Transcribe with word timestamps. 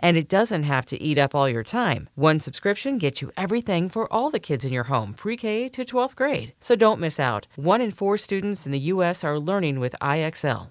And 0.00 0.16
it 0.16 0.28
doesn't 0.28 0.62
have 0.62 0.84
to 0.86 1.02
eat 1.02 1.18
up 1.18 1.34
all 1.34 1.48
your 1.48 1.64
time. 1.64 2.08
One 2.14 2.38
subscription 2.38 2.98
gets 2.98 3.20
you 3.20 3.32
everything 3.36 3.88
for 3.88 4.10
all 4.12 4.30
the 4.30 4.38
kids 4.38 4.64
in 4.64 4.72
your 4.72 4.84
home, 4.84 5.14
pre 5.14 5.36
K 5.36 5.68
to 5.70 5.84
12th 5.84 6.14
grade. 6.14 6.54
So 6.60 6.76
don't 6.76 7.00
miss 7.00 7.18
out. 7.18 7.46
One 7.56 7.80
in 7.80 7.90
four 7.90 8.16
students 8.18 8.66
in 8.66 8.72
the 8.72 8.92
U.S. 8.94 9.24
are 9.24 9.38
learning 9.38 9.80
with 9.80 9.96
IXL. 10.00 10.70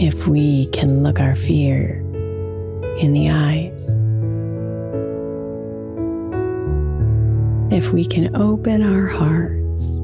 If 0.00 0.28
we 0.28 0.66
can 0.66 1.02
look 1.02 1.18
our 1.18 1.34
fear 1.34 1.98
in 3.00 3.12
the 3.14 3.30
eyes, 3.30 3.96
if 7.72 7.92
we 7.92 8.04
can 8.04 8.36
open 8.36 8.80
our 8.82 9.08
hearts 9.08 9.98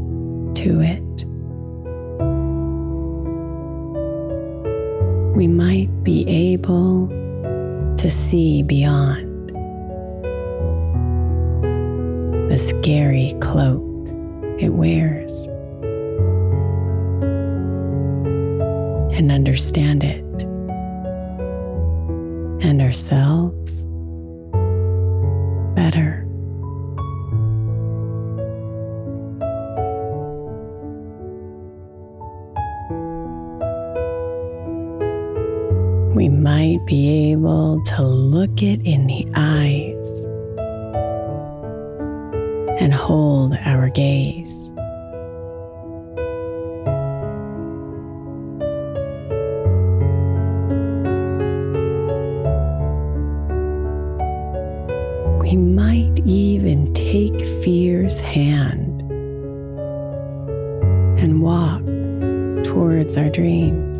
to 0.58 0.80
it, 0.80 1.24
we 5.36 5.46
might 5.46 6.02
be 6.02 6.26
able 6.26 7.06
to 7.96 8.10
see 8.10 8.64
beyond 8.64 9.50
the 12.50 12.58
scary 12.58 13.32
cloak 13.40 13.80
it 14.58 14.70
wears 14.70 15.46
and 19.14 19.30
understand 19.30 20.02
it 20.02 20.24
and 22.64 22.82
ourselves 22.82 23.84
better. 25.76 26.26
We 36.14 36.28
might 36.28 36.84
be 36.86 37.32
able 37.32 37.82
to 37.82 38.02
look 38.02 38.62
it 38.62 38.80
in 38.84 39.06
the 39.06 39.26
eyes 39.36 40.24
and 42.80 42.92
hold 42.92 43.54
our 43.64 43.88
gaze. 43.90 44.73
We 55.44 55.56
might 55.56 56.20
even 56.24 56.90
take 56.94 57.38
fear's 57.62 58.18
hand 58.18 59.02
and 61.20 61.42
walk 61.42 61.82
towards 62.64 63.18
our 63.18 63.28
dreams, 63.28 63.98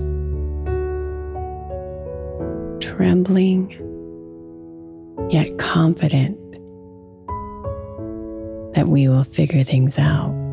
trembling 2.83 3.69
yet 5.31 5.59
confident 5.59 6.39
that 8.73 8.89
we 8.89 9.07
will 9.09 9.25
figure 9.25 9.65
things 9.65 9.99
out. 9.99 10.44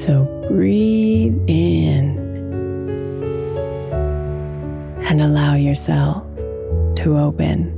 So 0.00 0.24
breathe 0.48 1.38
in 1.46 2.18
and 5.04 5.20
allow 5.20 5.56
yourself 5.56 6.24
to 6.96 7.18
open. 7.18 7.76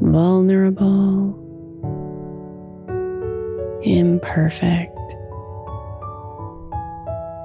Vulnerable, 0.00 1.34
imperfect, 3.82 4.96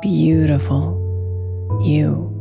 beautiful 0.03 1.01
you. 1.83 2.34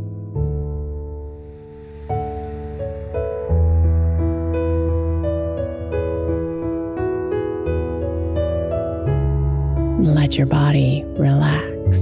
Let 10.04 10.36
your 10.36 10.46
body 10.46 11.02
relax. 11.16 11.98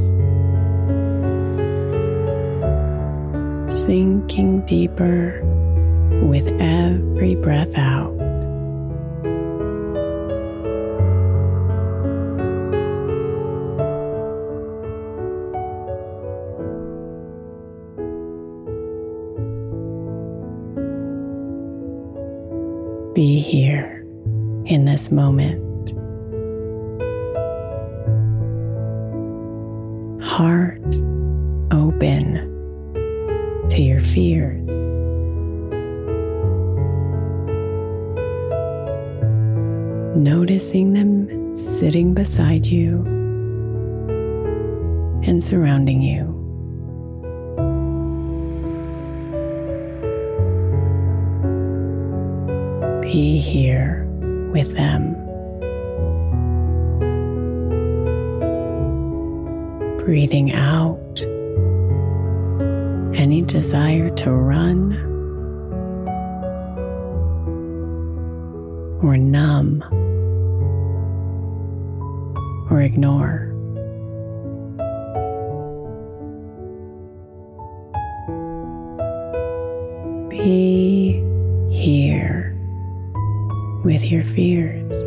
Sinking 3.72 4.64
deeper 4.66 5.40
with 6.25 6.49
every 6.60 7.37
breath 7.37 7.78
out. 7.78 8.10
Be 23.14 23.38
here 23.38 24.04
in 24.66 24.87
this 24.87 25.12
moment. 25.12 25.62
Heart 30.42 30.96
open 31.70 32.34
to 33.70 33.80
your 33.80 34.00
fears. 34.00 34.74
Noticing 40.16 40.94
them 40.94 41.54
sitting 41.54 42.12
beside 42.12 42.66
you 42.66 43.04
and 45.24 45.44
surrounding 45.44 46.02
you. 46.02 46.24
Be 53.02 53.38
here 53.38 54.08
with 54.52 54.72
them. 54.72 55.12
Breathing 60.12 60.53
out 60.53 61.23
any 63.19 63.41
desire 63.41 64.11
to 64.11 64.31
run 64.31 64.93
or 69.03 69.17
numb 69.17 69.82
or 72.70 72.82
ignore. 72.82 73.47
Be 80.29 81.23
here 81.70 82.55
with 83.82 84.05
your 84.05 84.23
fears. 84.23 85.06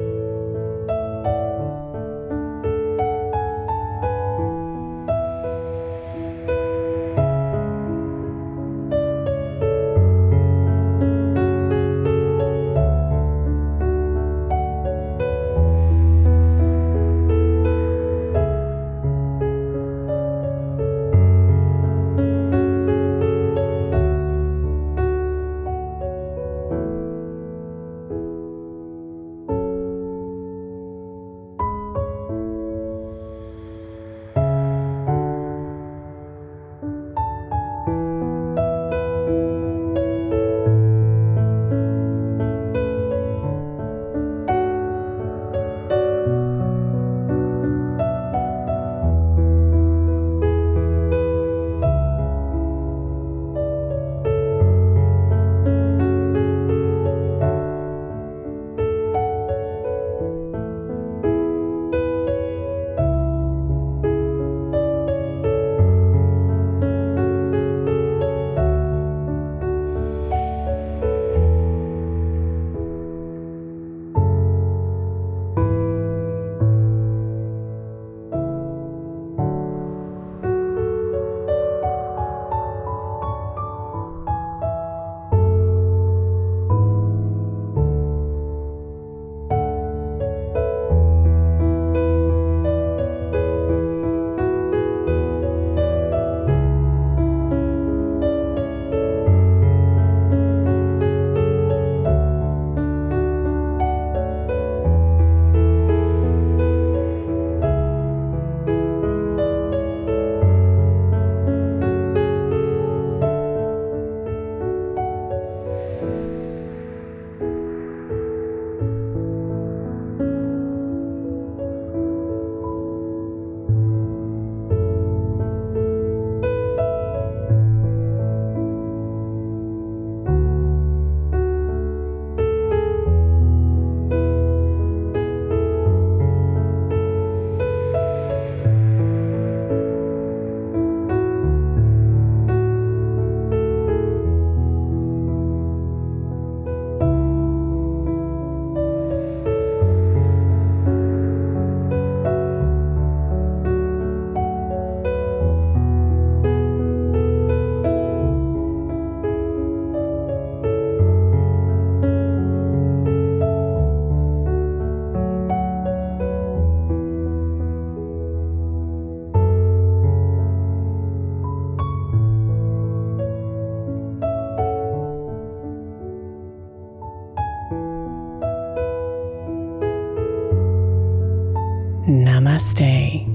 Namaste, 182.16 183.26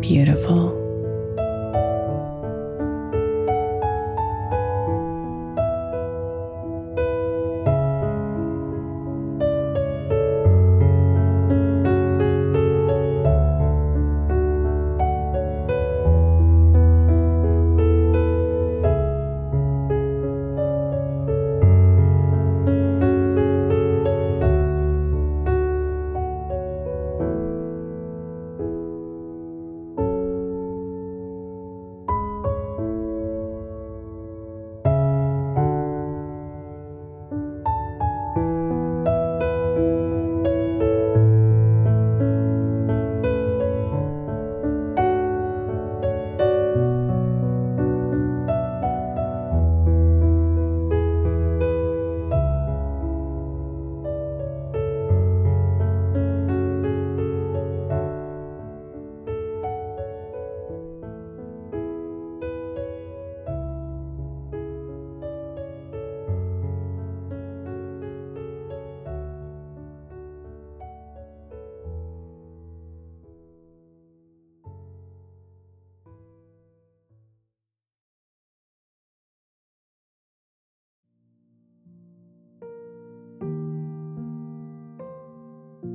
beautiful. 0.00 0.83